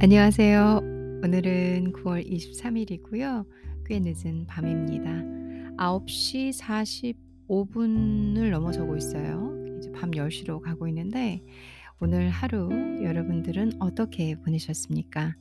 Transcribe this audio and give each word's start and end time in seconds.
안녕하세요. 0.00 0.80
오늘은 1.24 1.92
9월 1.92 2.24
23 2.24 2.76
일이고요. 2.76 3.44
꽤 3.84 3.98
늦은 3.98 4.46
밤입니다. 4.46 5.10
9시 5.76 6.52
45 6.52 7.64
분을 7.64 8.50
넘어서고 8.52 8.96
있어요. 8.96 9.52
이제 9.76 9.90
밤 9.90 10.12
10 10.14 10.30
시로 10.30 10.60
가고 10.60 10.86
있는데 10.86 11.42
오늘 11.98 12.30
하루 12.30 12.70
여러분들은 13.02 13.72
어떻게 13.80 14.36
보내셨습니까? 14.36 15.34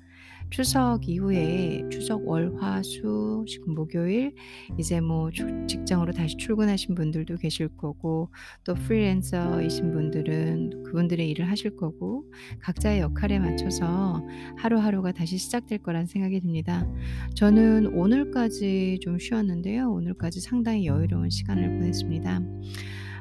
추석 0.50 1.08
이후에 1.08 1.84
추석 1.92 2.28
월, 2.28 2.56
화, 2.60 2.82
수, 2.82 3.44
지금 3.48 3.76
목요일 3.76 4.34
이제 4.78 5.02
뭐 5.02 5.30
주- 5.30 5.66
직장으로 5.68 6.14
다시 6.14 6.38
출근하신 6.38 6.96
분들도 6.96 7.36
계실 7.38 7.68
거고 7.70 8.30
또 8.64 8.74
프리랜서이신 8.74 9.92
분들은 9.92 10.84
그분들의 10.84 11.30
일을 11.30 11.50
하실 11.50 11.76
거고 11.76 12.24
각자의 12.62 13.02
역할에 13.02 13.40
맞춰서 13.40 14.24
하루하루가 14.58 15.12
다시 15.12 15.38
시작될 15.38 15.80
거란 15.80 16.06
생각이 16.06 16.40
듭니다. 16.40 16.88
저는 17.36 17.88
오늘까지 17.88 19.00
좀 19.02 19.20
쉬었는데요. 19.20 19.92
오늘까지 19.92 20.40
상당히 20.40 20.86
여유로운 20.86 21.30
시간을 21.30 21.70
보냈습니다. 21.80 22.42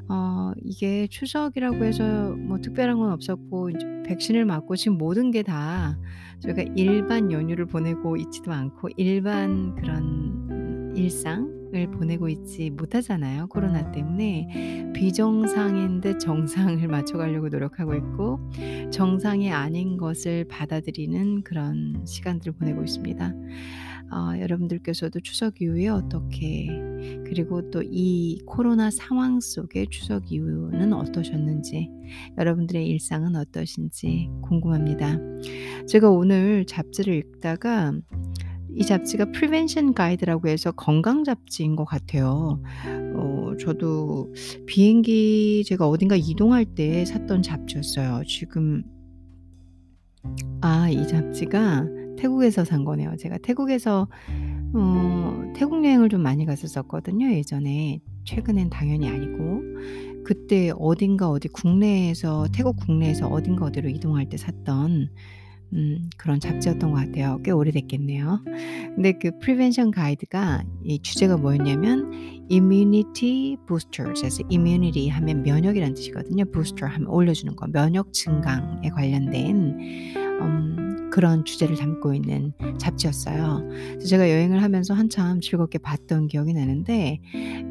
어 0.08 0.52
이게 0.62 1.06
추석이라고 1.08 1.84
해서 1.84 2.30
뭐 2.36 2.58
특별한 2.60 2.96
건 2.98 3.10
없었고 3.12 3.70
인제 3.70 3.86
백신을 4.06 4.44
맞고 4.44 4.76
지금 4.76 4.98
모든 4.98 5.30
게 5.32 5.42
다 5.42 5.98
저희가 6.40 6.62
일반 6.76 7.32
연휴를 7.32 7.66
보내고 7.66 8.16
있지도 8.16 8.52
않고 8.52 8.88
일반 8.96 9.74
그런 9.74 10.02
음 10.50 10.92
일상을 10.96 11.90
보내고 11.92 12.28
있지 12.28 12.70
못하잖아요, 12.70 13.48
코로나 13.48 13.90
때문에. 13.92 14.92
비정상인 14.94 16.00
듯 16.00 16.18
정상을 16.20 16.76
맞춰 16.88 17.18
가려고 17.18 17.48
노력하고 17.48 17.94
있고 17.96 18.40
정상이 18.90 19.52
아닌 19.52 19.96
것을 19.98 20.46
받아들이는 20.48 21.42
그런 21.42 22.02
시간들을 22.06 22.54
보내고 22.54 22.82
있습니다. 22.82 23.32
어 24.12 24.38
여러분들께서도 24.40 25.20
추석 25.20 25.60
이후에 25.60 25.88
어떻게 25.88 26.68
그리고 27.26 27.70
또 27.70 27.82
이 27.82 28.40
코로나 28.46 28.90
상황 28.90 29.40
속에 29.40 29.86
추석 29.90 30.30
이후는 30.32 30.92
어떠셨는지 30.92 31.90
여러분들의 32.38 32.86
일상은 32.88 33.36
어떠신지 33.36 34.28
궁금합니다. 34.42 35.18
제가 35.88 36.10
오늘 36.10 36.64
잡지를 36.66 37.14
읽다가 37.14 37.92
이 38.74 38.84
잡지가 38.84 39.32
Prevention 39.32 39.94
Guide라고 39.94 40.48
해서 40.48 40.72
건강 40.72 41.24
잡지인 41.24 41.76
것 41.76 41.84
같아요. 41.84 42.62
어 43.14 43.52
저도 43.58 44.32
비행기 44.66 45.64
제가 45.66 45.88
어딘가 45.88 46.16
이동할 46.16 46.64
때 46.66 47.04
샀던 47.04 47.42
잡지였어요. 47.42 48.22
지금 48.26 48.84
아 50.60 50.88
이 50.90 51.06
잡지가 51.06 51.86
태국에서 52.16 52.64
산 52.64 52.84
거네요. 52.84 53.16
제가 53.18 53.38
태국에서 53.38 54.08
어 54.74 55.52
태국 55.54 55.84
여행을 55.84 56.08
좀 56.08 56.22
많이 56.22 56.44
갔었었거든요 56.46 57.30
예전에. 57.32 58.00
최근엔 58.24 58.70
당연히 58.70 59.08
아니고. 59.08 59.62
그때 60.24 60.72
어딘가 60.76 61.30
어디 61.30 61.46
국내에서 61.46 62.48
태국 62.52 62.76
국내에서 62.84 63.28
어딘가 63.28 63.66
어디로 63.66 63.88
이동할 63.88 64.28
때 64.28 64.36
샀던 64.36 65.08
음 65.72 66.10
그런 66.16 66.40
잡지였던 66.40 66.90
것 66.90 66.96
같아요. 66.96 67.40
꽤 67.44 67.52
오래됐겠네요. 67.52 68.42
근데 68.96 69.12
그 69.12 69.38
Prevention 69.40 69.92
Guide가 69.92 70.64
이 70.84 70.98
주제가 71.00 71.36
뭐였냐면 71.36 72.10
immunity 72.50 73.56
boosters 73.68 74.20
그래서 74.20 74.42
immunity 74.50 75.08
하면 75.08 75.42
면역이라는 75.42 75.94
뜻이거든요. 75.94 76.44
booster 76.46 76.92
하면 76.92 77.08
올려주는 77.08 77.54
거. 77.54 77.66
면역 77.68 78.12
증강에 78.12 78.88
관련된 78.90 80.14
음 80.40 80.85
그런 81.16 81.46
주제를 81.46 81.76
담고 81.76 82.12
있는 82.12 82.52
잡지였어요. 82.76 83.66
그래서 83.66 84.06
제가 84.06 84.30
여행을 84.30 84.62
하면서 84.62 84.92
한참 84.92 85.40
즐겁게 85.40 85.78
봤던 85.78 86.26
기억이 86.26 86.52
나는데 86.52 87.20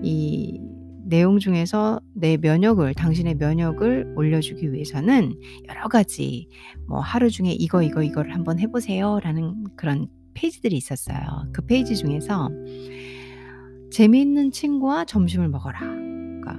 이 0.02 0.60
내용 1.04 1.38
중에서 1.38 2.00
내 2.16 2.38
면역을 2.38 2.96
당신의 2.96 3.36
면역을 3.36 4.14
올려주기 4.16 4.74
위해서는 4.74 5.36
여러 5.70 5.88
가지 5.90 6.48
뭐 6.88 7.00
"하루 7.02 7.30
중에 7.30 7.52
이거, 7.52 7.84
이거, 7.84 8.02
이거를 8.02 8.34
한번 8.34 8.58
해 8.58 8.66
보세요."라는 8.66 9.66
그런 9.76 10.08
페이지들이 10.34 10.76
있었어요. 10.76 11.20
그 11.54 11.64
페이지 11.68 11.96
중에서 11.96 12.50
"재미있는 13.92 14.54
친구와 14.54 15.06
점심을 15.06 15.50
먹어라." 15.50 15.82
그러니까 15.82 16.58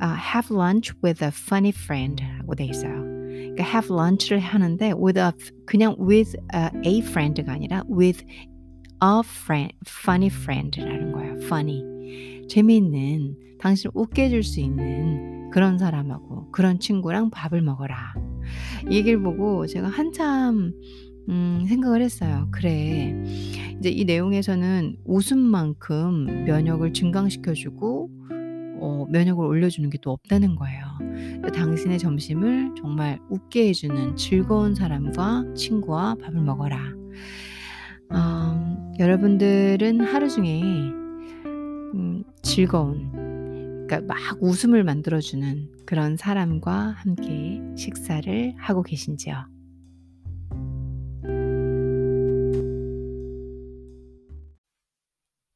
아 0.00 0.14
"Have 0.14 0.54
lunch 0.54 0.92
with 1.02 1.24
a 1.24 1.30
funny 1.32 1.72
friend."라고 1.74 2.54
돼 2.54 2.66
있어요. 2.66 3.07
그러니까 3.58 3.64
have 3.64 3.90
lunch를 3.90 4.38
하는데 4.38 4.92
with 4.92 5.18
a 5.18 5.32
그냥 5.66 5.96
with 5.98 6.36
a 6.86 6.98
friend가 7.00 7.52
아니라 7.52 7.82
with 7.90 8.24
a 9.02 9.20
friend 9.24 9.74
funny 9.86 10.28
friend라는 10.28 11.12
거예요. 11.12 11.32
funny. 11.42 11.82
재미있는 12.48 13.36
당신을 13.58 13.90
웃게 13.94 14.24
해줄 14.26 14.42
수 14.44 14.60
있는 14.60 15.50
그런 15.50 15.78
사람하고 15.78 16.50
그런 16.52 16.78
친구랑 16.78 17.30
밥을 17.30 17.60
먹어라. 17.62 18.14
이 18.88 18.96
얘기를 18.96 19.20
보고 19.20 19.66
제가 19.66 19.88
한참 19.88 20.72
음 21.28 21.64
생각을 21.68 22.00
했어요. 22.00 22.48
'그래. 22.52 23.14
이제 23.78 23.90
이 23.90 24.04
내용에서는 24.04 24.96
웃음만큼 25.04 26.44
면역을 26.46 26.92
증강시켜 26.92 27.54
주고 27.54 28.08
어 28.80 29.06
면역을 29.10 29.44
올려주는 29.44 29.88
게 29.90 29.98
또 30.00 30.12
없다는 30.12 30.54
거예요. 30.56 30.84
그 31.42 31.50
당신의 31.52 31.98
점심을 31.98 32.74
정말 32.76 33.18
웃게 33.28 33.68
해 33.68 33.72
주는 33.72 34.14
즐거운 34.16 34.74
사람과 34.74 35.44
친구와 35.54 36.16
밥을 36.22 36.40
먹어라. 36.40 36.78
어 38.10 38.94
여러분들은 38.98 40.00
하루 40.02 40.28
중에 40.28 40.62
음 41.94 42.24
즐거운 42.42 43.12
그러니까 43.86 44.00
막 44.14 44.18
웃음을 44.42 44.84
만들어 44.84 45.20
주는 45.20 45.70
그런 45.86 46.16
사람과 46.16 46.94
함께 46.98 47.60
식사를 47.76 48.54
하고 48.58 48.82
계신지요? 48.82 49.46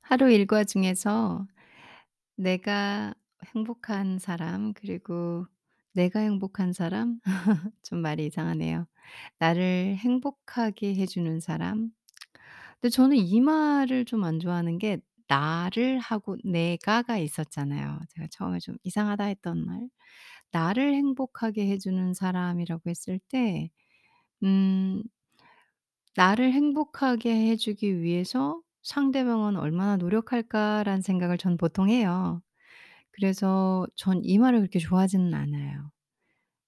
하루 0.03 0.31
일과 0.31 0.65
중에서 0.65 1.47
내가 2.43 3.15
행복한 3.55 4.19
사람 4.19 4.73
그리고 4.75 5.47
내가 5.95 6.21
행복한 6.21 6.73
사람 6.73 7.21
좀 7.83 8.01
말이 8.01 8.27
이상하네요. 8.27 8.87
나를 9.39 9.97
행복하게 9.99 10.95
해 10.97 11.07
주는 11.07 11.41
사람. 11.41 11.91
근데 12.81 12.91
저는 12.91 13.17
이 13.19 13.41
말을 13.41 14.05
좀 14.07 14.25
안 14.25 14.41
좋아하는 14.41 14.79
게 14.79 14.99
나를 15.29 15.99
하고 16.01 16.37
내가가 16.45 17.19
있었잖아요. 17.19 18.01
제가 18.11 18.29
처음에 18.31 18.61
좀 18.61 18.77
이상하다 18.85 19.25
했던 19.27 19.65
말. 19.67 19.89
나를 20.53 20.95
행복하게 20.95 21.69
해 21.69 21.79
주는 21.79 22.15
사람이라고 22.15 22.91
했을 22.91 23.21
때 23.31 23.71
음 24.45 25.03
나를 26.17 26.53
행복하게 26.53 27.51
해 27.51 27.57
주기 27.57 28.01
위해서' 28.03 28.61
상대방은 28.83 29.57
얼마나 29.57 29.97
노력할까.'라는 29.97 31.03
생각을 31.03 31.39
전 31.39 31.57
보통 31.57 31.89
해요. 31.91 32.43
그래서 33.13 33.87
전 33.97 34.23
이 34.25 34.39
말을 34.39 34.61
그렇게 34.61 34.79
좋아하지는 34.81 35.35
않아요. 35.35 35.91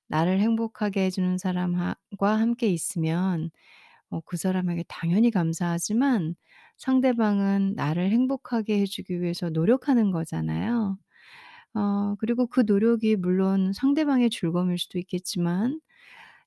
나를 0.08 0.40
행복하게 0.40 1.06
해 1.06 1.10
주는 1.10 1.38
사람과 1.38 1.96
함께 2.20 2.68
있으면 2.68 3.50
어 4.10 4.20
그 4.26 4.36
사람에게 4.38 4.84
당연히 4.88 5.30
감사하지만 5.32 6.36
상대방은 6.78 7.74
나를 7.76 8.10
행복하게 8.10 8.80
해 8.82 8.86
주기 8.86 9.20
위해서 9.22 9.50
노력하는 9.50 10.10
거잖아요. 10.12 10.98
어 11.74 12.14
그리고 12.20 12.46
그 12.46 12.62
노력이 12.66 13.16
물론 13.16 13.72
상대방의 13.72 14.30
즐거움일 14.30 14.78
수도 14.78 14.98
있겠지만 14.98 15.80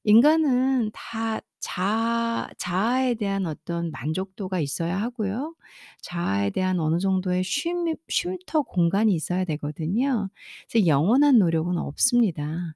인간은 0.04 0.92
다 0.94 1.40
자아 1.60 2.50
자아에 2.58 3.16
대한 3.16 3.46
어떤 3.46 3.92
만족도가 3.92 4.60
있어야 4.60 5.02
하고요. 5.02 5.56
자아에 6.02 6.52
대한 6.52 6.80
어느 6.80 7.00
정도의 7.00 7.44
쉼 7.44 7.76
쉼터 8.08 8.62
공간이 8.64 9.14
있어야 9.16 9.44
되거든요. 9.46 10.30
그래서 10.70 10.88
영원한 10.88 11.40
노력은 11.40 11.78
없습니다. 11.78 12.76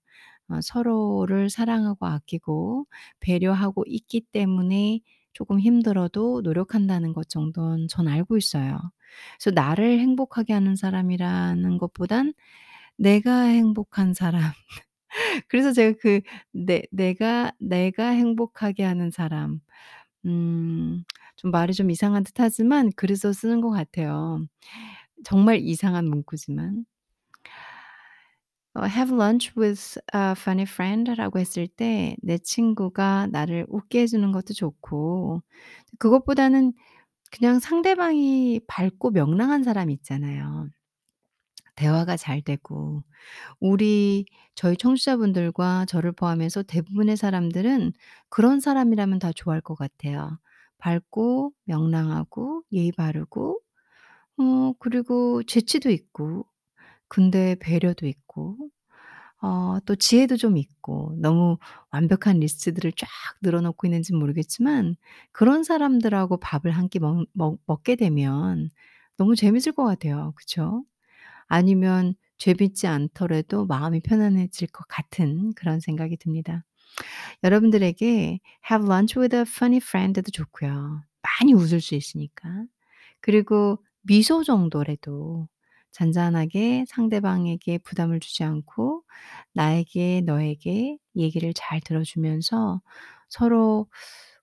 어 0.50 0.59
서로를 0.62 1.50
사랑하고 1.50 2.06
아끼고 2.07 2.88
배려하고 3.21 3.85
있기 3.88 4.21
때문에 4.21 5.00
조금 5.33 5.59
힘들어도 5.62 6.41
노력한다는 6.41 7.13
것 7.13 7.29
정도는 7.29 7.88
전 7.88 8.07
알고 8.09 8.35
있어요. 8.38 8.79
그래서 9.39 9.51
나를 9.56 10.00
행복하게 10.00 10.53
하는 10.53 10.75
사람이라는 10.75 11.77
것보단 11.77 12.33
내가 12.97 13.44
행복한 13.44 14.13
사람 14.13 14.41
그래서 15.48 15.72
제가 15.74 15.98
그 16.02 16.22
내 16.54 16.84
내가 16.92 17.52
내가 17.60 18.10
행복하게 18.10 18.84
하는 18.84 19.12
사람 19.12 19.60
음 20.25 21.04
좀 21.38 21.52
말이 21.52 21.74
좀 21.74 21.92
이상한 21.92 22.24
듯하지만 22.24 22.92
그래서 22.98 23.34
쓰는 23.34 23.62
것 23.62 23.72
같아요. 23.72 24.46
정말 25.25 25.60
이상한 25.62 26.06
문구지만. 26.10 26.86
어 28.74 28.86
"Have 28.88 29.13
lunch 29.16 29.52
with 29.58 30.00
a 30.16 30.31
funny 30.38 30.63
friend."라고 30.63 31.40
했을 31.40 31.68
때 31.68 32.16
내 32.22 32.38
친구가 32.38 33.28
나를 33.31 33.66
웃게 33.69 34.02
해 34.02 34.07
주는 34.07 34.31
것도 34.31 34.54
좋고 34.54 35.42
그것보다는 36.00 36.74
그냥 37.31 37.60
상대방이 37.60 38.62
밝고 38.68 39.12
명랑한 39.12 39.64
사람 39.64 39.90
있잖아요. 39.92 40.69
대화가 41.75 42.18
잘 42.18 42.41
되고 42.41 43.03
우리 43.59 44.25
저희 44.56 44.77
청취자분들과 44.77 45.85
저를 45.88 46.12
포함해서 46.13 46.63
대부분의 46.63 47.18
사람들은 47.18 47.94
그런 48.29 48.59
사람이라면 48.62 49.19
다 49.19 49.31
좋아할 49.35 49.62
것 49.62 49.75
같아요. 49.75 50.39
밝고 50.79 51.53
명랑하고 51.65 52.63
예의 52.73 52.91
바르고 52.94 53.62
어 54.39 54.73
그리고 54.79 55.44
재치도 55.44 55.89
있고 55.91 56.45
근데 57.09 57.56
배려도 57.59 58.07
있고 58.07 58.57
어 59.41 59.79
또 59.85 59.95
지혜도 59.95 60.38
좀 60.38 60.57
있고 60.57 61.15
너무 61.18 61.57
완벽한 61.91 62.39
리스트들을 62.39 62.91
쫙 62.97 63.07
늘어 63.41 63.62
놓고 63.62 63.88
있는지는 63.88 64.19
모르겠지만 64.19 64.95
그런 65.31 65.63
사람들하고 65.63 66.38
밥을 66.38 66.71
한끼먹 66.71 67.25
먹 67.33 67.59
먹게 67.68 67.95
되면 67.95 68.69
너무 69.18 69.35
재밌을 69.35 69.71
것 69.73 69.85
같아요. 69.85 70.33
그쵸? 70.35 70.83
아니면 71.51 72.15
재밌지 72.38 72.88
않더라도 72.88 73.65
마음이 73.68 74.01
편안해질 74.01 74.69
것 74.69 74.88
같은 74.88 75.53
그런 75.56 75.80
생각이 75.80 76.18
듭니다. 76.18 76.63
여러분들에게 77.44 78.39
have 78.71 78.88
lunch 78.88 79.19
with 79.19 79.36
a 79.36 79.42
funny 79.44 79.77
friend도 79.83 80.24
좋고요. 80.31 81.01
많이 81.42 81.53
웃을 81.53 81.81
수 81.81 81.95
있으니까. 81.95 82.50
그리고 83.21 83.83
미소 84.03 84.44
정도라도 84.44 85.48
잔잔하게 85.92 86.86
상대방에게 86.88 87.80
부담을 87.80 88.19
주지 88.19 88.44
않고 88.44 89.04
나에게 89.54 90.21
너에게 90.25 90.97
얘기를 91.15 91.54
잘 91.56 91.81
들어 91.81 92.04
주면서 92.04 92.81
서로 93.30 93.88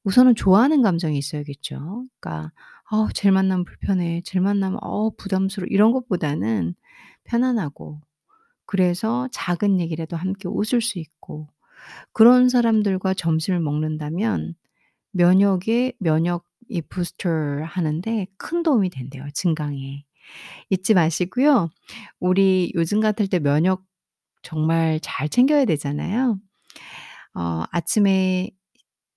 우선은 0.04 0.34
좋아하는 0.37 0.82
감정이 0.82 1.19
있어야겠죠. 1.19 2.06
그러니까' 2.20 2.52
아 2.90 3.08
쟤를 3.14 3.32
만나면 3.32 3.64
불편해. 3.64 4.23
쟤를 4.25 4.43
만나면 4.44 4.79
어 4.82 5.11
부담스러워.' 5.17 5.69
이런 5.70 5.93
것보다는 5.93 6.75
편안하고 7.25 8.00
그래서 8.67 9.29
작은 9.32 9.81
얘기라도 9.81 10.17
함께 10.17 10.49
웃을 10.49 10.81
수 10.82 10.99
있고 11.00 11.49
그런 12.12 12.49
사람들과 12.50 13.14
점심을 13.14 13.61
먹는다면 13.61 14.55
면역에 15.12 15.94
면역 16.00 16.44
이 16.70 16.82
부스터 16.82 17.31
하는데 17.64 18.26
큰 18.38 18.62
도움이 18.64 18.90
된대요, 18.90 19.26
증강에. 19.35 20.05
잊지 20.70 20.94
마시고요. 20.94 21.70
우리 22.20 22.73
요즘 22.76 23.00
같을 23.00 23.29
때 23.29 23.40
면역 23.40 23.85
정말 24.43 25.00
잘 25.02 25.29
챙겨야 25.31 25.64
되잖아요. 25.67 26.38
어 27.35 27.64
아침에 27.73 28.50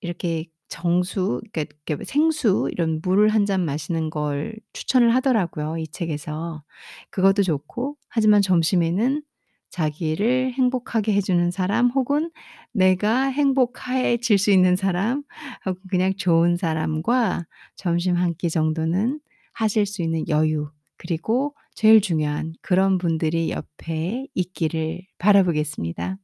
이렇게 0.01 0.47
정수 0.71 1.41
그러니까 1.51 2.03
생수 2.05 2.69
이런 2.71 3.01
물을 3.03 3.29
한잔 3.29 3.65
마시는 3.65 4.09
걸 4.09 4.55
추천을 4.73 5.13
하더라고요, 5.13 5.77
이 5.77 5.87
책에서. 5.87 6.63
그것도 7.11 7.43
좋고 7.43 7.97
하지만 8.07 8.41
점심에는 8.41 9.21
자기를 9.69 10.53
행복하게 10.53 11.13
해 11.13 11.21
주는 11.21 11.51
사람 11.51 11.89
혹은 11.89 12.31
내가 12.73 13.25
행복해질 13.25 14.37
수 14.37 14.51
있는 14.51 14.75
사람 14.75 15.23
혹은 15.65 15.81
그냥 15.89 16.13
좋은 16.17 16.55
사람과 16.57 17.45
점심 17.75 18.15
한끼 18.15 18.49
정도는 18.49 19.19
하실 19.53 19.85
수 19.85 20.01
있는 20.01 20.27
여유 20.29 20.71
그리고 20.97 21.53
제일 21.75 21.99
중요한 21.99 22.53
그런 22.61 22.97
분들이 22.97 23.49
옆에 23.49 24.27
있기를 24.35 25.01
바라보겠습니다. 25.17 26.17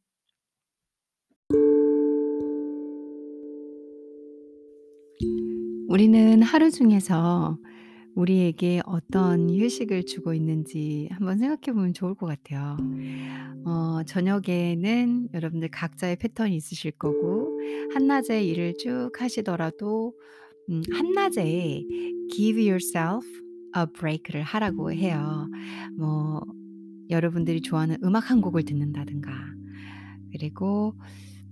우리는 5.87 6.41
하루 6.41 6.69
중에서 6.71 7.57
우리에게 8.15 8.81
어떤 8.85 9.49
휴식을 9.49 10.05
주고 10.05 10.33
있는지 10.33 11.07
한번 11.11 11.37
생각해 11.37 11.73
보면 11.73 11.93
좋을 11.93 12.15
것 12.15 12.25
같아요. 12.25 12.77
어 13.65 14.01
저녁에는 14.05 15.29
여러분들 15.33 15.69
각자의 15.69 16.17
패턴이 16.17 16.55
있으실 16.55 16.91
거고 16.91 17.59
한낮에 17.93 18.43
일을 18.43 18.75
쭉 18.77 19.11
하시더라도 19.17 20.13
음 20.69 20.81
한낮에 20.91 21.83
give 22.31 22.61
yourself 22.67 23.25
a 23.77 23.85
break를 23.93 24.41
하라고 24.43 24.91
해요. 24.91 25.47
뭐 25.97 26.41
여러분들이 27.09 27.61
좋아하는 27.61 27.97
음악 28.03 28.31
한 28.31 28.41
곡을 28.41 28.63
듣는다든가 28.63 29.31
그리고 30.31 30.95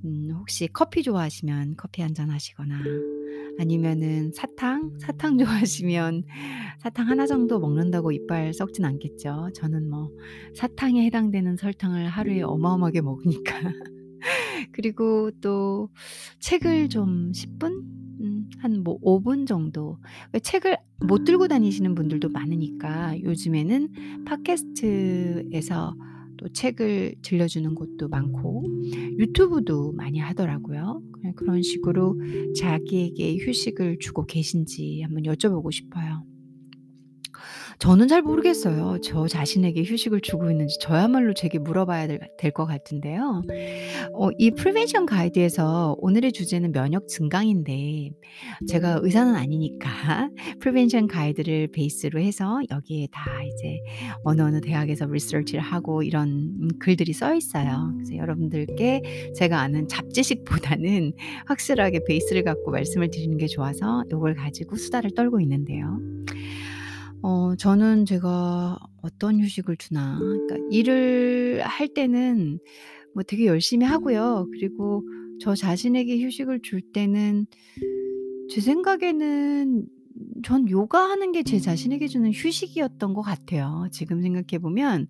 음 0.03 0.31
혹시 0.37 0.67
커피 0.73 1.03
좋아하시면 1.03 1.75
커피 1.77 2.01
한 2.01 2.13
잔 2.13 2.29
하시거나 2.31 2.81
아니면은 3.59 4.31
사탕, 4.33 4.93
사탕 4.99 5.37
좋아하시면 5.37 6.23
사탕 6.79 7.07
하나 7.07 7.25
정도 7.25 7.59
먹는다고 7.59 8.11
이빨 8.11 8.53
썩진 8.53 8.85
않겠죠. 8.85 9.49
저는 9.53 9.89
뭐 9.89 10.09
사탕에 10.55 11.05
해당되는 11.05 11.57
설탕을 11.57 12.07
하루에 12.07 12.41
어마어마하게 12.41 13.01
먹으니까. 13.01 13.55
그리고 14.71 15.31
또 15.41 15.89
책을 16.39 16.89
좀 16.89 17.31
10 17.33 17.59
분? 17.59 17.83
음 18.21 18.49
한뭐 18.59 18.99
5분 19.01 19.45
정도 19.45 19.99
왜 20.31 20.39
책을 20.39 20.77
못 21.01 21.25
들고 21.25 21.49
다니시는 21.49 21.95
분들도 21.95 22.29
많으니까 22.29 23.21
요즘에는 23.21 24.23
팟캐스트에서 24.25 25.93
또 26.45 26.49
책을 26.53 27.15
들려주는 27.23 27.73
곳도 27.73 28.07
많고 28.07 28.65
유튜브도 29.17 29.93
많이 29.93 30.19
하더라고요. 30.19 31.01
그런 31.35 31.63
식으로 31.63 32.19
자기에게 32.55 33.37
휴식을 33.37 33.97
주고 33.99 34.27
계신지 34.27 35.01
한번 35.01 35.23
여쭤보고 35.23 35.71
싶어요. 35.71 36.23
저는 37.79 38.07
잘 38.07 38.21
모르겠어요. 38.21 38.99
저 39.03 39.27
자신에게 39.27 39.83
휴식을 39.83 40.21
주고 40.21 40.49
있는지 40.49 40.77
저야말로 40.79 41.33
제게 41.33 41.59
물어봐야 41.59 42.07
될될것 42.07 42.67
같은데요. 42.67 43.41
어 44.13 44.29
이 44.37 44.51
Prevention 44.51 45.05
Guide에서 45.05 45.95
오늘의 45.99 46.31
주제는 46.33 46.71
면역 46.71 47.07
증강인데 47.07 48.09
제가 48.67 48.99
의사는 49.01 49.33
아니니까 49.35 50.29
Prevention 50.59 51.07
Guide를 51.07 51.67
베이스로 51.71 52.19
해서 52.19 52.59
여기에 52.71 53.07
다 53.11 53.23
이제 53.43 53.79
어느 54.23 54.41
어느 54.41 54.61
대학에서 54.61 55.05
리서치를 55.05 55.61
하고 55.61 56.03
이런 56.03 56.29
음 56.61 56.67
글들이 56.79 57.13
써 57.13 57.33
있어요. 57.35 57.91
그래서 57.95 58.15
여러분들께 58.17 59.31
제가 59.35 59.59
아는 59.61 59.87
잡지식보다는 59.87 61.13
확실하게 61.47 62.01
베이스를 62.07 62.43
갖고 62.43 62.71
말씀을 62.71 63.09
드리는 63.11 63.37
게 63.37 63.47
좋아서 63.47 64.03
요걸 64.11 64.35
가지고 64.35 64.75
수다를 64.75 65.11
떨고 65.15 65.39
있는데요. 65.41 65.99
어 67.25 67.55
저는 67.55 68.05
제가 68.05 68.77
어떤 69.01 69.39
휴식을 69.41 69.77
주나 69.77 70.19
그러니까 70.19 70.57
일을 70.69 71.61
할 71.63 71.87
때는 71.87 72.59
뭐 73.15 73.23
되게 73.23 73.47
열심히 73.47 73.83
하고요. 73.87 74.47
그리고 74.51 75.03
저 75.41 75.55
자신에게 75.55 76.21
휴식을 76.23 76.61
줄 76.61 76.81
때는 76.81 77.47
제 78.49 78.61
생각에는 78.61 79.87
전 80.43 80.69
요가하는 80.69 81.31
게 81.31 81.41
제 81.43 81.59
자신에게 81.59 82.07
주는 82.07 82.31
휴식이었던 82.31 83.13
것 83.15 83.21
같아요. 83.21 83.87
지금 83.91 84.21
생각해 84.21 84.59
보면 84.61 85.07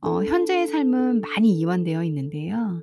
어 0.00 0.24
현재의 0.24 0.68
삶은 0.68 1.20
많이 1.22 1.58
이완되어 1.58 2.04
있는데요. 2.04 2.80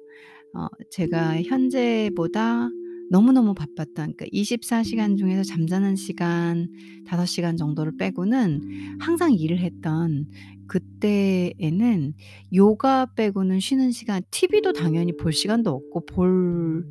어 0.55 0.67
제가 0.91 1.41
현재보다 1.43 2.69
너무너무 3.11 3.53
바빴던 3.53 3.93
그러니까 3.95 4.25
24 4.31 4.83
시간 4.83 5.17
중에서 5.17 5.43
잠자는 5.43 5.95
시간 5.95 6.67
5 7.05 7.25
시간 7.25 7.57
정도를 7.57 7.97
빼고는 7.97 8.97
항상 8.99 9.33
일을 9.33 9.59
했던 9.59 10.25
그때에는 10.67 12.13
요가 12.55 13.05
빼고는 13.15 13.59
쉬는 13.59 13.91
시간 13.91 14.23
TV도 14.31 14.73
당연히 14.73 15.15
볼 15.15 15.31
시간도 15.33 15.69
없고 15.71 16.05
볼 16.07 16.87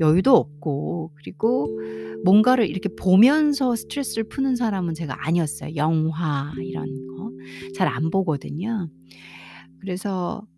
여유도 0.00 0.34
없고 0.36 1.12
그리고 1.16 1.68
뭔가를 2.24 2.68
이렇게 2.68 2.88
보면서 2.88 3.76
스트레스를 3.76 4.24
푸는 4.28 4.56
사람은 4.56 4.94
제가 4.94 5.26
아니었어요. 5.26 5.74
영화 5.76 6.52
이런 6.62 6.84
거 7.06 7.28
잘 7.74 7.88
안 7.88 8.10
보거든요. 8.10 8.88
그래서 9.80 10.42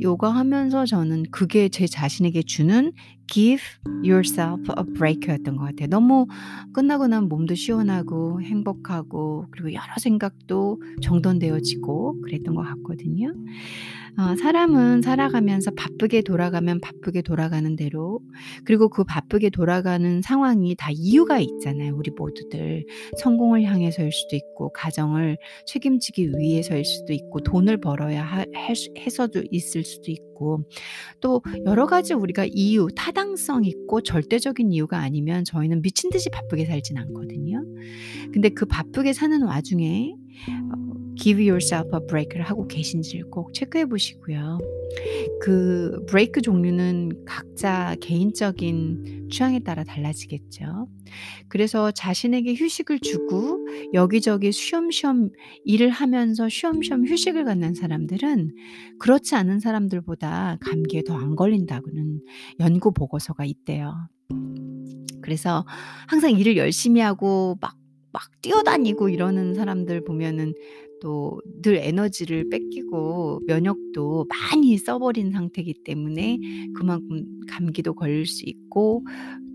요가하면서 0.00 0.86
저는 0.86 1.24
그게 1.30 1.68
제 1.68 1.86
자신에게 1.86 2.42
주는 2.42 2.92
"Give 3.26 3.62
yourself 4.04 4.62
a 4.78 4.84
break"였던 4.94 5.56
것 5.56 5.64
같아요. 5.64 5.88
너무 5.88 6.26
끝나고 6.72 7.06
나면 7.06 7.28
몸도 7.28 7.54
시원하고 7.54 8.40
행복하고 8.42 9.46
그리고 9.50 9.72
여러 9.72 9.92
생각도 9.98 10.80
정돈되어지고 11.02 12.22
그랬던 12.22 12.54
것 12.54 12.62
같거든요. 12.62 13.32
어 14.18 14.36
사람은 14.36 15.02
살아가면서 15.02 15.70
바쁘게 15.72 16.22
돌아가면 16.22 16.80
바쁘게 16.80 17.22
돌아가는 17.22 17.76
대로 17.76 18.20
그리고 18.64 18.88
그 18.88 19.04
바쁘게 19.04 19.50
돌아가는 19.50 20.20
상황이 20.22 20.74
다 20.76 20.90
이유가 20.92 21.38
있잖아요 21.38 21.94
우리 21.96 22.10
모두들. 22.10 22.84
성공을 23.18 23.62
향해서일 23.64 24.12
수도 24.12 24.36
있고 24.36 24.72
가정을 24.72 25.38
책임지기 25.66 26.32
위해서일 26.36 26.84
수도 26.84 27.12
있고 27.12 27.40
돈을 27.40 27.80
벌어야 27.80 28.22
하 28.24 28.44
해서도 28.98 29.42
있을 29.50 29.84
수도 29.84 30.10
있고 30.10 30.64
또 31.20 31.42
여러 31.66 31.86
가지 31.86 32.14
우리가 32.14 32.46
이유, 32.50 32.88
타당성 32.94 33.64
있고 33.64 34.00
절대적인 34.02 34.72
이유가 34.72 34.98
아니면 34.98 35.44
저희는 35.44 35.82
미친 35.82 36.10
듯이 36.10 36.30
바쁘게 36.30 36.66
살진 36.66 36.96
않거든요. 36.98 37.62
근데 38.32 38.48
그 38.48 38.66
바쁘게 38.66 39.12
사는 39.12 39.42
와중에 39.42 40.14
어 40.14 40.29
give 41.16 41.40
yourself 41.42 41.90
a 41.94 42.00
break을 42.06 42.42
하고 42.42 42.66
계신지를 42.66 43.30
꼭 43.30 43.52
체크해 43.52 43.86
보시고요. 43.86 44.58
그 45.40 46.04
브레이크 46.06 46.40
종류는 46.42 47.24
각자 47.26 47.94
개인적인 48.00 49.28
취향에 49.30 49.60
따라 49.60 49.84
달라지겠죠. 49.84 50.88
그래서 51.48 51.90
자신에게 51.90 52.54
휴식을 52.54 53.00
주고 53.00 53.58
여기저기 53.92 54.50
쉬엄쉬엄 54.52 55.30
일을 55.64 55.90
하면서 55.90 56.48
쉬엄쉬엄 56.48 57.06
휴식을 57.06 57.44
갖는 57.44 57.74
사람들은 57.74 58.54
그렇지 58.98 59.34
않은 59.36 59.60
사람들보다 59.60 60.58
감기에 60.60 61.02
더 61.02 61.14
안 61.20 61.36
걸린다고는 61.36 62.20
연구 62.60 62.92
보고서가 62.92 63.44
있대요. 63.44 63.94
그래서 65.22 65.66
항상 66.08 66.30
일을 66.32 66.56
열심히 66.56 67.00
하고 67.00 67.58
막 67.60 67.76
막 68.12 68.22
뛰어다니고 68.42 69.08
이러는 69.08 69.54
사람들 69.54 70.04
보면은 70.04 70.54
또 71.02 71.40
늘 71.62 71.76
에너지를 71.76 72.48
뺏기고 72.50 73.42
면역도 73.46 74.26
많이 74.28 74.76
써 74.78 74.98
버린 74.98 75.30
상태이기 75.32 75.82
때문에 75.84 76.38
그만큼 76.74 77.24
감기도 77.48 77.94
걸릴 77.94 78.26
수 78.26 78.44
있고 78.46 79.04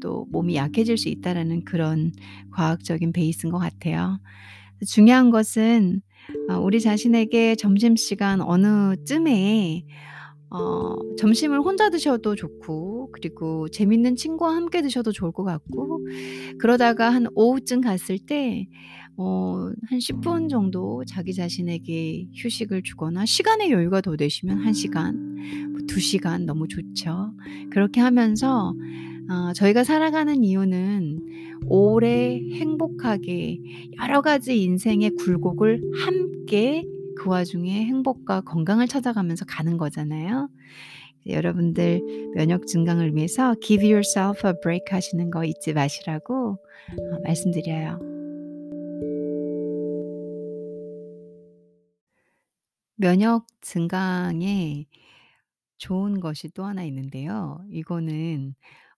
또 0.02 0.26
몸이 0.32 0.56
약해질 0.56 0.98
수 0.98 1.10
있다라는 1.10 1.64
그런 1.66 2.12
과학적인 2.52 3.12
베이스인 3.14 3.52
것 3.52 3.60
같아요. 3.60 4.20
중요한 4.88 5.30
것은 5.32 6.02
어 6.50 6.60
우리 6.60 6.80
자신에게 6.82 7.56
점심시간 7.56 8.42
어느 8.42 8.96
쯤에 9.06 9.86
어 10.56 10.96
점심을 11.18 11.60
혼자 11.62 11.90
드셔도 11.90 12.36
좋고 12.36 13.10
그리고 13.12 13.68
재밌는 13.70 14.16
친구와 14.16 14.56
함께 14.56 14.82
드셔도 14.82 15.12
좋을 15.12 15.32
것 15.32 15.44
같고 15.44 16.06
그러다가 16.60 17.10
한 17.10 17.28
오후쯤 17.36 17.82
갔을 17.82 18.18
때 18.20 18.68
어 19.18 19.72
한 19.90 20.00
10분 20.00 20.50
정도 20.50 21.04
자기 21.06 21.34
자신에게 21.34 22.28
휴식을 22.36 22.84
주거나 22.84 23.26
시간의 23.26 23.72
여유가 23.72 24.02
더 24.02 24.16
되시면 24.18 24.60
1 24.60 24.74
시간 24.74 25.36
뭐 25.72 25.80
2 25.88 26.00
시간 26.02 26.46
너무 26.46 26.68
좋죠. 26.68 27.34
그렇게 27.72 28.02
하면서 28.02 28.74
어 29.30 29.54
저희가 29.54 29.84
살아가는 29.84 30.44
이유는 30.44 31.20
오래 31.68 32.40
행복하게 32.54 33.60
여러 34.02 34.22
가지 34.22 34.62
인생의 34.64 35.12
굴곡을 35.12 35.82
함께 36.04 36.84
그 37.18 37.30
와중에 37.30 37.86
행복과 37.86 38.42
건강을 38.42 38.88
찾아가면서 38.88 39.46
가는 39.46 39.78
거잖아요. 39.78 40.50
여러분들 41.28 42.02
면역 42.36 42.68
증강을 42.68 43.16
위해서 43.16 43.56
give 43.62 43.86
yourself 43.86 44.46
a 44.48 44.54
break 44.62 44.86
하시는 44.92 45.32
거 45.32 45.44
잊지 45.44 45.74
마시라고 45.74 46.58
어 46.92 47.20
말씀드려요. 47.24 48.00
면역 52.98 53.46
증강에 53.62 54.86
좋은 55.78 56.20
것이 56.20 56.50
또 56.50 56.66
하나 56.66 56.84
있는데요. 56.86 57.60
이거는 57.70 58.56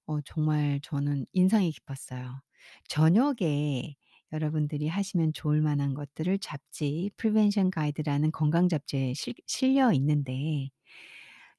어 0.08 0.22
정말 0.22 0.80
저는 0.84 1.26
인상이 1.34 1.72
깊었어요. 1.72 2.42
저녁에 2.90 3.96
여러분들이 4.34 4.88
하시면 4.88 5.34
좋을 5.34 5.62
만한 5.62 5.94
것들을 5.94 6.40
잡지 6.40 7.12
Prevention 7.18 7.72
Guide라는 7.72 8.32
건강 8.32 8.70
잡지에 8.70 9.14
실 9.14 9.34
실려 9.48 9.92
있는데 9.94 10.70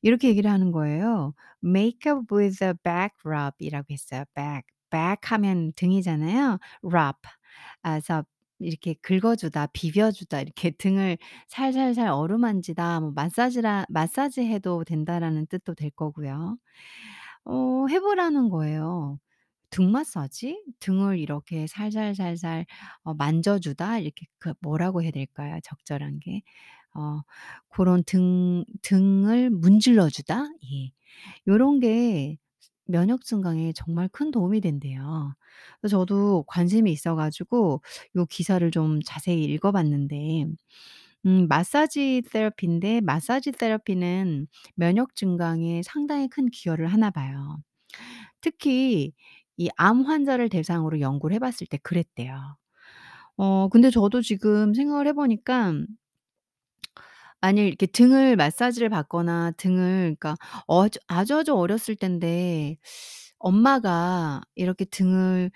이렇게 0.02 0.28
얘기를 0.28 0.50
하는 0.50 0.72
거예요. 0.72 1.34
"Make 1.64 2.10
up 2.12 2.34
with 2.34 2.64
a 2.64 2.72
back 2.84 3.14
rub" 3.24 3.52
이라고 3.60 3.86
했어요. 3.92 4.24
back. 4.34 4.62
back 4.90 5.18
하면 5.30 5.72
등이잖아요. 5.76 6.58
rub. 6.84 7.18
아 7.82 7.92
그래서 8.00 8.24
이렇게 8.60 8.94
긁어주다, 9.02 9.68
비벼주다, 9.68 10.40
이렇게 10.42 10.70
등을 10.78 11.18
살살살 11.48 12.08
어루만지다, 12.08 13.00
뭐 13.00 13.12
마사지라 13.14 13.86
마사지 13.88 14.42
해도 14.46 14.84
된다라는 14.84 15.46
뜻도 15.46 15.74
될 15.74 15.90
거고요. 15.90 16.58
어 17.44 17.86
해 17.90 18.00
보라는 18.00 18.50
거예요. 18.50 19.18
등 19.70 19.90
마사지? 19.92 20.62
등을 20.80 21.18
이렇게 21.18 21.66
살살살살 21.66 22.66
어 23.04 23.14
만져주다 23.14 23.98
이렇게 24.00 24.26
그 24.38 24.54
뭐라고 24.60 25.02
해야 25.02 25.10
될까요? 25.10 25.58
적절한 25.64 26.20
게. 26.20 26.42
어 26.94 27.22
고런 27.68 28.02
등 28.04 28.64
등을 28.82 29.50
문질러 29.50 30.08
주다? 30.10 30.44
예. 30.72 30.92
요런 31.48 31.80
게 31.80 32.38
면역 32.86 33.24
증강에 33.24 33.72
정말 33.74 34.08
큰 34.12 34.30
도움이 34.32 34.60
된대요. 34.62 35.34
그래서 35.80 35.98
저도 36.00 36.44
관심이 36.48 36.92
있어 36.92 37.14
가지고 37.16 37.82
요 38.16 38.26
기사를 38.26 38.70
좀 38.72 39.00
자세히 39.04 39.44
읽어 39.44 39.72
봤는데 39.72 40.46
음 41.26 41.48
마사지 41.48 42.22
테라피인데 42.32 43.00
마사지 43.02 43.52
테라피는 43.52 44.46
면역 44.76 45.14
증강에 45.16 45.82
상당히 45.84 46.28
큰 46.28 46.48
기여를 46.50 46.86
하나 46.88 47.10
봐요. 47.10 47.58
특히 48.40 49.12
이 49.58 49.68
암 49.76 50.02
환자를 50.02 50.48
대상으로 50.50 51.00
연구를 51.00 51.34
해 51.36 51.38
봤을 51.40 51.66
때 51.68 51.78
그랬대요. 51.82 52.56
어 53.38 53.68
근데 53.70 53.90
저도 53.90 54.22
지금 54.22 54.74
생각을 54.74 55.06
해 55.08 55.12
보니까 55.14 55.74
만일 57.40 57.66
이렇게 57.68 57.86
등을 57.86 58.36
마사지를 58.36 58.88
받거나 58.90 59.52
등을 59.56 60.16
그러니까 60.18 60.36
어주 60.66 60.98
아주 61.08 61.36
아주 61.36 61.54
어렸을 61.54 61.94
땐데 61.96 62.76
엄마가 63.38 64.40
이렇게 64.56 64.84
등을 64.84 65.50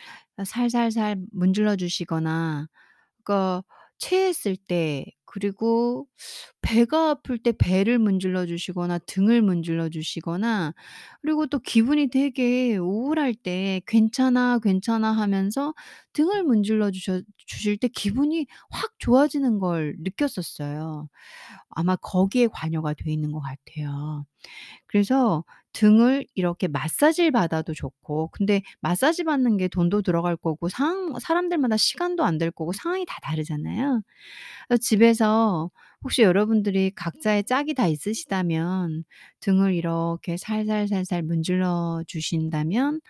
살살살 0.44 1.16
문질러 1.32 1.76
주시거나 1.76 2.68
그러니까 3.24 3.64
체했을 3.98 4.56
때 4.56 5.06
그리고 5.32 6.06
배가 6.62 7.10
아플 7.10 7.38
때 7.38 7.52
배를 7.52 7.98
문질러 7.98 8.46
주시거나 8.46 8.98
등을 9.00 9.42
문질러 9.42 9.88
주시거나 9.88 10.74
그리고 11.22 11.46
또 11.46 11.58
기분이 11.58 12.08
되게 12.10 12.76
우울할 12.76 13.34
때 13.34 13.80
"괜찮아, 13.86 14.58
괜찮아." 14.60 15.12
하면서 15.12 15.74
등을 16.12 16.44
문질러 16.44 16.90
주셔 16.90 17.22
주실 17.46 17.78
때 17.78 17.88
기분이 17.88 18.46
확 18.70 18.92
좋아지는 18.98 19.58
걸 19.58 19.96
느꼈었어요. 20.00 21.08
아마 21.70 21.96
거기에 21.96 22.48
관여가 22.48 22.94
돼 22.94 23.12
있는 23.12 23.32
것 23.32 23.40
같아요. 23.40 24.26
그래서 24.86 25.44
등을 25.72 26.26
이렇게 26.34 26.68
마사지를 26.68 27.30
받아도 27.32 27.74
좋고 27.74 28.28
근데 28.32 28.62
마사지 28.80 29.24
받는 29.24 29.56
게 29.58 29.68
돈도 29.68 30.02
들어갈 30.02 30.36
거고 30.36 30.68
상황 30.68 31.18
사람들마다 31.20 31.76
시간도 31.76 32.24
안 32.24 32.38
될 32.38 32.50
거고 32.50 32.72
상황이 32.72 33.04
다 33.06 33.18
다르잖아요. 33.22 34.02
그래서 34.68 34.80
집에서 34.80 35.70
혹시 36.02 36.22
여러분들이 36.22 36.90
각자의 36.94 37.44
짝이 37.44 37.74
다 37.74 37.86
있으시다면 37.86 39.04
등을 39.40 39.74
이렇게 39.74 40.36
살살살살 40.36 41.22
문질러 41.22 42.02
주신다면 42.06 43.00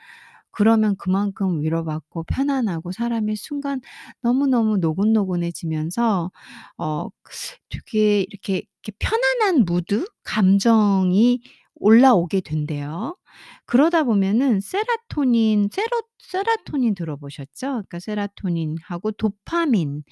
그러면 0.51 0.97
그만큼 0.97 1.63
위로받고 1.63 2.25
편안하고 2.25 2.93
사람이 2.93 3.37
순간 3.37 3.81
너무너무 4.23 4.77
노곤노곤해지면서 4.79 6.31
어 6.79 7.09
되게 7.71 8.21
이렇게 8.23 8.63
이렇게 8.85 8.93
편안한 8.99 9.65
무드 9.65 10.07
감정이 10.25 11.41
올라오게 11.83 12.41
된대요. 12.43 13.17
그러다 13.67 14.05
보면은 14.05 14.61
세라토닌 14.61 15.69
세로 15.73 16.03
세라토닌 16.21 16.95
들어보셨죠? 16.95 17.69
그러니까 17.69 17.99
세라토닌하고 18.01 19.13
도파민 19.13 20.03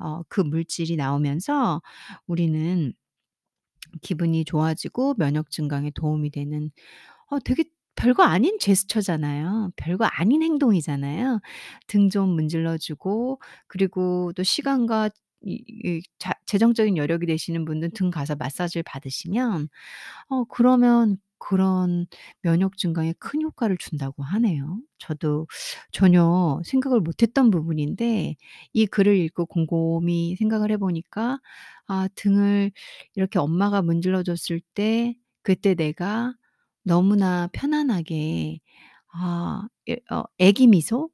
어 0.00 0.22
그 0.28 0.40
물질이 0.42 0.96
나오면서 0.96 1.82
우리는 2.26 2.94
기분이 4.02 4.44
좋아지고 4.44 5.14
면역 5.18 5.50
증강에 5.50 5.90
도움이 5.94 6.30
되는 6.30 6.70
어 7.28 7.38
되게 7.40 7.64
별거 7.96 8.24
아닌 8.24 8.58
제스처잖아요. 8.60 9.72
별거 9.76 10.06
아닌 10.06 10.42
행동이잖아요. 10.42 11.40
등 11.88 12.10
좀 12.10 12.30
문질러 12.30 12.78
주고 12.78 13.40
그리고 13.68 14.32
또 14.36 14.42
시간과 14.44 15.10
이 15.42 16.02
재정적인 16.46 16.96
여력이 16.96 17.26
되시는 17.26 17.64
분들은 17.64 17.92
등 17.94 18.10
가서 18.10 18.36
마사지를 18.36 18.82
받으시면 18.84 19.68
어 20.28 20.44
그러면 20.44 21.16
그런 21.38 22.06
면역 22.42 22.76
증강에 22.76 23.14
큰 23.18 23.42
효과를 23.42 23.78
준다고 23.78 24.22
하네요. 24.22 24.78
저도 24.98 25.46
전혀 25.92 26.60
생각을 26.64 27.00
못 27.00 27.22
했던 27.22 27.50
부분인데 27.50 28.36
이 28.74 28.86
글을 28.86 29.16
읽고 29.18 29.46
곰곰이 29.46 30.36
생각을 30.36 30.70
해 30.72 30.76
보니까 30.76 31.40
아 31.86 32.08
등을 32.16 32.72
이렇게 33.14 33.38
엄마가 33.38 33.82
문질러 33.82 34.22
줬을 34.22 34.60
때 34.74 35.16
그때 35.42 35.74
내가 35.74 36.34
너무나 36.84 37.48
편안하게 37.52 38.60
아 39.14 39.68
예 39.88 39.96
어 40.10 40.24
애기 40.38 40.66
미소 40.68 41.10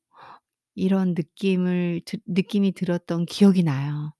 이런 0.76 1.14
느낌을 1.14 2.02
드 2.06 2.18
느낌이 2.26 2.72
들었던 2.72 3.26
기억이 3.26 3.64
나요. 3.64 4.14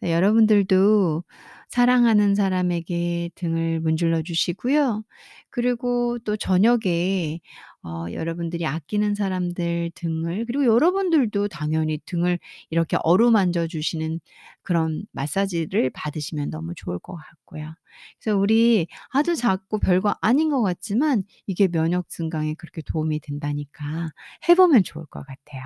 네 0.00 0.12
여러분들도 0.12 1.24
사랑하는 1.68 2.34
사람에게 2.34 3.30
등을 3.34 3.80
문질러 3.80 4.22
주시고요. 4.22 5.02
그리고 5.50 6.18
또 6.24 6.36
저녁에 6.36 7.40
어 7.82 8.06
여러분들이 8.12 8.66
아끼는 8.66 9.14
사람들 9.14 9.90
등을 9.94 10.44
그리고 10.46 10.64
여러분들도 10.66 11.48
당연히 11.48 11.98
등을 12.06 12.38
이렇게 12.70 12.96
어루만져 13.02 13.66
주시는 13.68 14.20
그런 14.62 15.04
마사지를 15.12 15.90
받으시면 15.90 16.50
너무 16.50 16.74
좋을 16.74 16.98
것 16.98 17.14
같고요. 17.16 17.74
그래서 18.20 18.36
우리 18.38 18.86
아주 19.10 19.36
작고 19.36 19.78
별거 19.78 20.14
아닌 20.20 20.50
것 20.50 20.62
같지만 20.62 21.22
이게 21.46 21.68
면역 21.68 22.08
증강에 22.08 22.54
그렇게 22.54 22.82
도움이 22.82 23.20
된다니까 23.20 24.10
해 24.48 24.54
보면 24.54 24.82
좋을 24.84 25.06
것 25.06 25.24
같아요. 25.26 25.62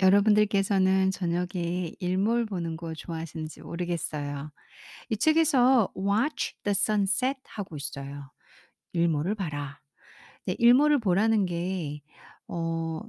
여러분들께서는 0.00 1.10
저녁에 1.10 1.92
일몰 2.00 2.46
보는 2.46 2.76
거 2.76 2.94
좋아하시는지 2.94 3.62
모르겠어요. 3.62 4.50
이 5.10 5.16
책에서 5.16 5.90
"Watch 5.96 6.56
the 6.64 6.72
sunset." 6.72 7.40
하고 7.48 7.76
있어요. 7.76 8.30
일몰을 8.94 9.34
봐라. 9.36 9.80
네 10.46 10.56
일몰을 10.58 11.00
보라는 11.00 11.46
게 11.46 12.02
어 12.48 13.02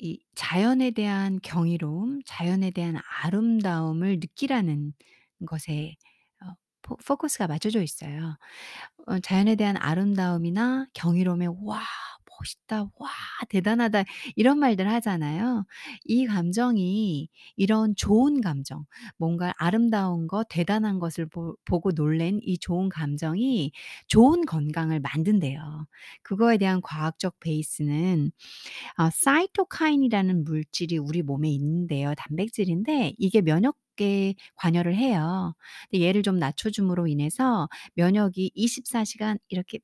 이 0.00 0.20
자연에 0.36 0.92
대한 0.92 1.40
경이로움, 1.42 2.22
자연에 2.26 2.70
대한 2.72 2.98
아름다움을 3.24 4.16
느끼라는 4.20 4.94
것에 5.46 5.96
어 6.42 6.54
포 6.82 6.96
포커스가 6.98 7.46
맞춰져 7.48 7.82
있어요. 7.82 8.38
어 9.06 9.18
자연에 9.20 9.56
대한 9.56 9.76
아름다움이나 9.78 10.86
경이로움에 10.94 11.46
"와 11.62 11.80
멋있다. 12.38 12.90
와 12.98 13.08
대단하다." 13.48 14.04
이런 14.36 14.58
말들 14.58 14.88
하잖아요. 14.88 15.64
이 16.04 16.26
감정이 16.26 17.28
이런 17.56 17.94
좋은 17.96 18.40
감정 18.40 18.84
뭔가 19.16 19.52
아름다운 19.58 20.26
것 20.28 20.46
대단한 20.48 20.98
것을 20.98 21.26
보 21.26 21.56
보고 21.64 21.92
놀란 21.92 22.40
이 22.42 22.58
좋은 22.58 22.88
감정이 22.88 23.72
좋은 24.08 24.44
건강을 24.46 25.00
만든대요. 25.00 25.86
그거에 26.22 26.58
대한 26.58 26.80
과학적 26.82 27.38
베이스는 27.40 28.30
아 28.96 29.10
사이토카인이라는 29.10 30.44
물질이 30.44 30.98
우리 30.98 31.22
몸에 31.22 31.50
있는데요. 31.50 32.14
단백질인데 32.16 33.14
이게 33.18 33.40
면역에 33.42 34.34
관여를 34.56 34.94
해요. 34.96 35.54
얘를 35.94 36.22
좀 36.22 36.38
낮춰 36.38 36.70
줌으로 36.70 37.06
인해서 37.06 37.68
면역이 37.94 38.52
24 38.54 39.04
시간 39.04 39.38
이렇게 39.48 39.78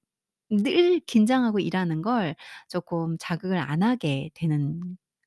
늘 0.63 1.01
긴장하고 1.01 1.61
일하는 1.61 2.03
걸 2.03 2.35
쪼끔 2.69 3.17
자극을 3.21 3.59
안 3.59 3.83
하게 3.83 4.31
되는 4.35 4.81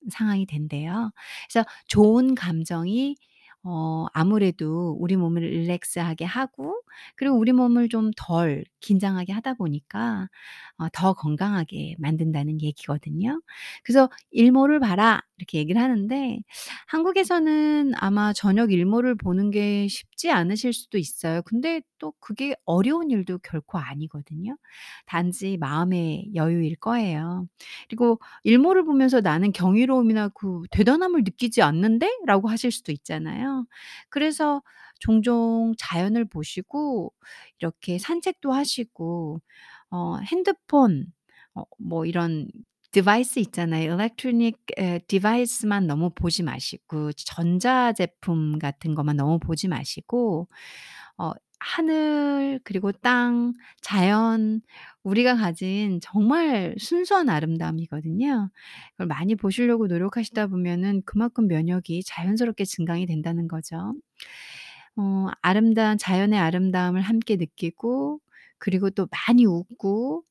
상황이 0.10 0.46
된대요. 0.46 1.12
그래서 1.52 1.68
좋은 1.88 2.36
감정이 2.36 3.16
어 3.64 4.06
아무래도 4.14 4.96
우리 5.00 5.16
몸을 5.18 5.42
릴렉스하게 5.44 6.24
하고 6.26 6.82
그리고 7.16 7.36
우리 7.38 7.52
몸을 7.52 7.90
좀 7.90 8.12
덜 8.16 8.64
긴장하게 8.80 9.34
하다 9.34 9.56
보니까 9.56 10.30
어 10.78 10.88
더 10.94 11.14
건강하게 11.14 11.96
만든다는 12.00 12.62
얘기거든요. 12.62 13.42
그래서 13.84 14.10
"일몰을 14.32 14.80
봐라." 14.80 15.22
이렇게 15.38 15.60
얘기를 15.60 15.82
하는데 15.82 16.39
한국에서는 16.88 17.94
아마 17.96 18.34
저녁 18.34 18.72
일몰을 18.72 19.15
보는 19.15 19.51
게 19.51 19.88
쉽지 19.88 20.32
않으실 20.32 20.74
수도 20.74 20.98
있어요. 20.98 21.41
근데 21.44 21.82
또 22.00 22.13
그게 22.20 22.56
어려운 22.65 23.12
일도 23.12 23.39
결코 23.39 23.77
아니거든요. 23.77 24.58
단지 25.06 25.58
마음의 25.58 26.32
여유일 26.36 26.75
거예요. 26.77 27.48
그리고 27.88 28.20
"일몰을 28.44 28.84
보면서 28.86 29.22
나는 29.22 29.51
경이로움이나 29.51 30.29
그 30.29 30.62
대단함을 30.72 31.22
느끼지 31.24 31.62
않는데?"라고 31.62 32.50
하실 32.50 32.72
수도 32.72 32.91
있잖아요. 32.91 33.65
그래서 34.10 34.62
종종 35.00 35.74
자연을 35.77 36.25
보시고 36.25 37.13
이렇게 37.60 37.98
산책도 38.00 38.51
하시고 38.51 39.41
어 39.91 40.17
핸드폰 40.20 41.06
어 41.56 41.63
뭐 41.79 42.06
이런 42.06 42.48
device 42.92 43.40
있잖아요. 43.39 43.94
electronic 43.94 44.58
에 44.78 45.00
device만 45.08 45.88
너무 45.88 46.10
보지 46.15 46.43
마시고 46.43 47.12
전자 47.13 47.91
제품 47.93 48.58
같은 48.60 48.95
것만 48.95 49.17
너무 49.17 49.39
보지 49.39 49.67
마시고 49.67 50.47
어 51.17 51.32
하늘 51.60 52.60
그리고 52.63 52.91
땅, 52.93 53.54
자연 53.82 54.62
우리가 55.04 55.36
가진 55.38 56.00
정말 56.02 56.76
순수한 56.80 57.30
아름다움이거든요. 57.30 58.50
그걸 58.93 59.08
많이 59.08 59.36
보시려고 59.36 59.88
노력하시다 59.88 60.47
보면은 60.47 61.02
그만큼 61.06 61.47
면역이 61.47 62.04
자연스럽게 62.06 62.65
증강이 62.65 63.06
된다는 63.08 63.47
거죠. 63.47 63.93
어 64.97 65.28
아름다운 65.41 65.97
자연의 65.97 66.39
아름다움을 66.39 67.02
함께 67.02 67.36
느끼고 67.38 68.19
그리고 68.60 68.89
또 68.89 69.08
많이 69.28 69.45
웃고 69.45 70.23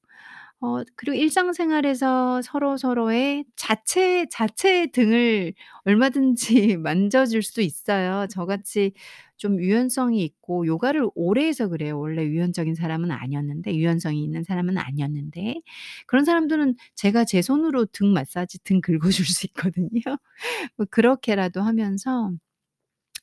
어 0.61 0.83
그리고 0.97 1.15
일상생활에서 1.19 2.41
서로 2.43 2.77
서로의 2.79 3.45
자체 3.57 4.27
자체의 4.31 4.91
등을 4.93 5.53
얼마든지 5.85 6.79
만져 6.79 7.27
줄 7.27 7.43
수 7.43 7.61
있어요. 7.61 8.27
저같이 8.31 8.93
좀 9.37 9.61
유연성이 9.61 10.25
있고 10.25 10.67
요가를 10.67 11.09
오래 11.15 11.47
해서 11.47 11.69
그래요. 11.69 11.99
원래 12.01 12.25
유연적인 12.25 12.75
사람은 12.75 13.11
아니었는데 13.11 13.75
유연성이 13.77 14.25
있는 14.25 14.45
사람은 14.45 14.79
아니었는데 14.79 15.61
그런 16.07 16.25
사람들은 16.25 16.75
제가 16.95 17.25
제 17.27 17.43
손으로 17.43 17.85
등 17.93 18.13
마사지 18.15 18.59
등 18.65 18.81
긁어 18.81 19.11
줄 19.11 19.27
수 19.27 19.47
있거든요. 19.49 20.01
뭐 20.77 20.87
그렇게라도 20.91 21.61
하면서 21.63 22.31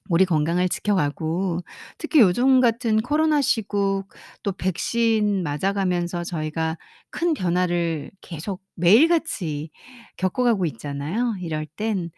우리 0.09 0.25
건강을 0.25 0.67
지켜가고 0.69 1.61
특히 1.97 2.19
요즘 2.19 2.59
같은 2.61 3.01
코로나 3.01 3.41
시국 3.41 4.05
또 4.43 4.51
백신 4.51 5.43
맞아 5.43 5.73
가면서 5.73 6.23
저희가 6.23 6.77
큰 7.09 7.33
변화를 7.33 8.11
계속 8.21 8.61
매일같이 8.75 9.69
겪어가고 10.17 10.65
있잖아요. 10.65 11.35
이럴 11.39 11.65
땐 11.65 12.11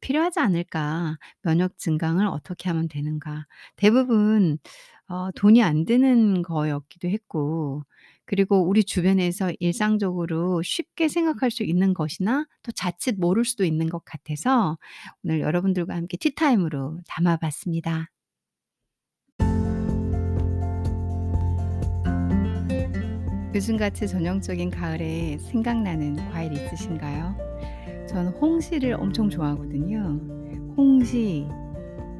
필요하지 0.00 0.40
않을까? 0.40 1.18
면역 1.42 1.78
증강을 1.78 2.26
어떻게 2.26 2.68
하면 2.70 2.88
되는가? 2.88 3.46
대부분 3.76 4.58
어 5.08 5.30
돈이 5.32 5.62
안 5.62 5.84
드는 5.84 6.42
거였기도 6.42 7.08
했고 7.08 7.84
그리고 8.26 8.66
우리 8.66 8.84
주변에서 8.84 9.52
일상적으로 9.60 10.62
쉽게 10.62 11.08
생각할 11.08 11.50
수 11.50 11.62
있는 11.62 11.94
것이나 11.94 12.46
또 12.62 12.72
자칫 12.72 13.18
모를 13.18 13.44
수도 13.44 13.64
있는 13.64 13.88
것 13.88 14.04
같아서 14.04 14.78
오늘 15.22 15.40
여러분들과 15.40 15.94
함께 15.94 16.16
티타임으로 16.16 17.00
담아 17.08 17.36
봤습니다. 17.36 18.10
요즘같이 23.54 24.08
전형적인 24.08 24.70
가을에 24.70 25.38
생각나는 25.38 26.16
과일 26.32 26.52
있으신가요? 26.52 27.36
저는 28.08 28.32
홍시를 28.32 28.94
엄청 28.94 29.30
좋아하거든요. 29.30 30.74
홍시 30.76 31.46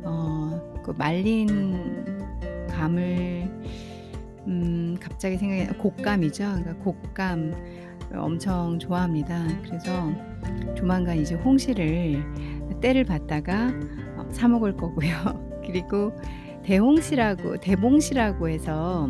어 0.05 0.75
그 0.85 0.91
말린 0.91 2.05
감을 2.69 3.51
음 4.47 4.97
갑자기 5.01 5.37
생각이 5.39 5.79
곶감이죠. 5.79 6.45
그러니까 6.45 6.75
곶감 6.85 7.53
엄청 8.15 8.79
좋아합니다. 8.79 9.47
그래서 9.65 10.13
조만간 10.77 11.19
이제 11.19 11.35
홍시를 11.35 12.23
때를 12.81 13.05
봤다가 13.05 13.73
어사 14.19 14.49
먹을 14.49 14.77
거고요. 14.77 15.11
그리고 15.67 16.13
대홍시라고 16.65 17.59
대봉시라고 17.59 18.49
해서 18.49 19.09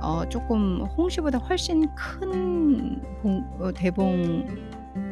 어 0.00 0.28
쪼끔 0.28 0.82
홍시보다 0.96 1.38
훨씬 1.38 1.86
큰 1.94 3.02
봉 3.22 3.44
어 3.60 3.72
대봉 3.72 4.46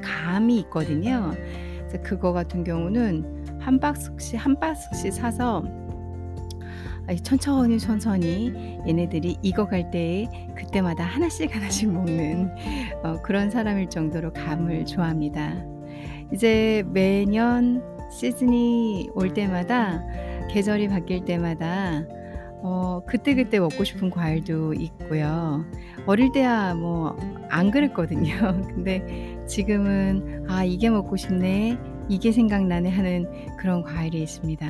감이 0.03 0.59
있거든요. 0.61 1.33
그래서 1.79 2.03
그거 2.03 2.33
같은 2.33 2.65
경우는 2.65 3.59
한 3.61 3.79
박스씩 3.79 4.39
한 4.45 4.59
박스씩 4.59 5.13
사서 5.13 5.63
천천히, 7.23 7.79
천천히 7.79 8.79
얘네들이 8.87 9.39
익어갈 9.43 9.91
때에 9.91 10.27
그때마다 10.55 11.05
하나씩, 11.05 11.55
하나씩 11.55 11.91
먹는 11.93 12.51
어 13.03 13.23
그런 13.23 13.51
사람일 13.51 13.89
정도로 13.89 14.33
감을 14.33 14.87
좋아합니다. 14.87 15.65
이제 16.33 16.85
매년 16.89 17.83
시즌이 18.11 19.11
올 19.15 19.33
때마다 19.33 20.05
계절이 20.51 20.89
바뀔 20.89 21.25
때마다 21.25 22.05
어 22.63 23.03
그때그때 23.07 23.61
먹고 23.61 23.85
싶은 23.85 24.11
과일도 24.11 24.75
있고요. 24.75 25.65
어릴 26.07 26.33
때야 26.33 26.75
뭐 26.75 27.39
안 27.51 27.71
그랬거든요. 27.71 28.61
근데 28.69 29.37
지금은 29.47 30.47
'아 30.49 30.65
이게 30.65 30.91
먹고 30.91 31.17
싶네. 31.17 31.79
이게 32.09 32.33
생각나네.' 32.33 32.91
하는 32.91 33.27
그런 33.59 33.83
과일이 33.83 34.23
있습니다. 34.23 34.67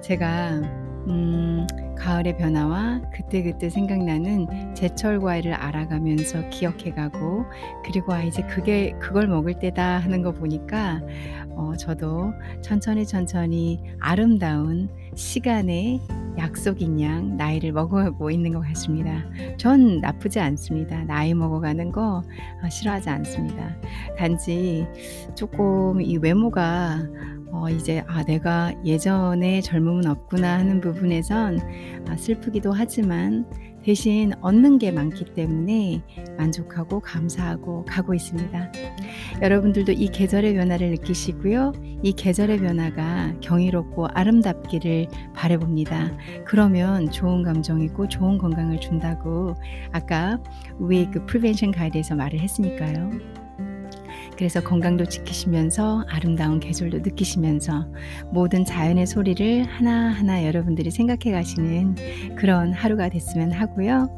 제가 0.00 0.62
음 1.06 1.66
가을의 1.96 2.36
변화와 2.38 3.02
그때그때 3.12 3.68
생각나는 3.68 4.74
제철 4.74 5.20
과일을 5.20 5.52
알아가면서 5.52 6.48
기억해 6.48 6.92
가고 6.92 7.44
그리고 7.84 8.12
'아 8.12 8.22
이제 8.22 8.42
그게 8.42 8.92
그걸 8.98 9.26
먹을 9.26 9.58
때다.' 9.58 9.98
하는 9.98 10.22
거 10.22 10.32
보니까 10.32 11.00
어 11.50 11.74
저도 11.76 12.32
천천히, 12.62 13.06
천천히 13.06 13.82
아름다운 13.98 14.88
시간의 15.14 16.00
약속인 16.38 17.00
양 17.02 17.36
나이를 17.36 17.72
먹어가고 17.72 18.30
있는 18.30 18.52
것 18.54 18.60
같습니다. 18.60 19.24
전 19.58 19.98
나쁘지 19.98 20.40
않습니다. 20.40 21.04
나이 21.04 21.34
먹어가는 21.34 21.92
거어 21.92 22.22
싫어하지 22.70 23.10
않습니다. 23.10 23.76
단지 24.16 24.86
쪼끔 25.34 26.00
이 26.00 26.16
외모가 26.16 26.98
어 27.52 27.68
이제 27.68 28.02
'아 28.06 28.22
내가 28.24 28.72
예전에 28.84 29.60
젊음은 29.60 30.06
없구나.' 30.06 30.58
하는 30.58 30.80
부분에선 30.80 31.58
아 32.08 32.16
슬프기도 32.16 32.72
하지만 32.72 33.46
대신 33.82 34.32
얻는 34.42 34.78
게 34.78 34.92
많기 34.92 35.24
때문에 35.24 36.02
만족하고 36.36 37.00
감사하고 37.00 37.84
가고 37.86 38.14
있습니다. 38.14 38.72
여러분들도 39.40 39.92
이 39.92 40.08
계절의 40.08 40.54
변화를 40.54 40.90
느끼시고요. 40.90 41.72
이 42.02 42.12
계절의 42.12 42.58
변화가 42.58 43.36
경이롭고 43.40 44.08
아름답기를 44.08 45.06
바라 45.34 45.58
봅니다. 45.58 46.10
그러면 46.44 47.10
좋은 47.10 47.42
감정이고 47.42 48.08
좋은 48.08 48.38
건강을 48.38 48.80
준다고 48.80 49.54
아까 49.92 50.38
우리 50.78 51.10
그 51.10 51.24
Prevention 51.24 51.70
Guide에서 51.72 52.14
말을 52.14 52.38
했으니까요. 52.40 53.10
그래서 54.40 54.62
건강도 54.62 55.04
지키시면서 55.04 56.06
아름다운 56.08 56.60
계절도 56.60 57.00
느끼시면서 57.00 57.86
모든 58.32 58.64
자연의 58.64 59.06
소리를 59.06 59.64
하나하나 59.64 60.46
여러분들이 60.46 60.90
생각해 60.90 61.30
가시는 61.30 61.94
그런 62.36 62.72
하루가 62.72 63.10
됐으면 63.10 63.52
하고요. 63.52 64.08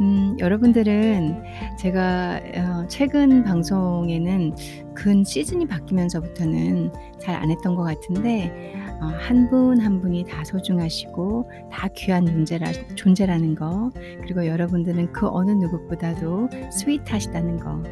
음 0.00 0.34
여러분들은 0.40 1.42
제가 1.78 2.40
어 2.56 2.86
최근 2.88 3.44
방송에는 3.44 4.54
근 4.94 5.24
시즌이 5.24 5.66
바뀌면서부터는 5.66 6.90
잘 7.20 7.34
안 7.34 7.50
했던 7.50 7.74
것 7.74 7.82
같은데 7.82 8.72
어한분한 9.02 10.00
분이 10.00 10.24
다 10.24 10.42
소중하시고 10.42 11.50
다 11.70 11.86
귀한 11.94 12.24
존재라 12.24 12.72
존재라는 12.94 13.54
거 13.56 13.90
그리고 14.22 14.46
여러분들은 14.46 15.12
그 15.12 15.28
어느 15.28 15.50
누구보다도 15.50 16.48
스윗하시다는 16.72 17.58
거 17.58 17.82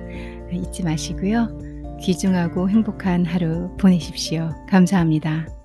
잊지 0.53 0.83
마시고요. 0.83 1.49
귀중하고 2.01 2.69
행복한 2.71 3.25
하루 3.25 3.71
보내십시오. 3.77 4.51
감사합니다. 4.69 5.58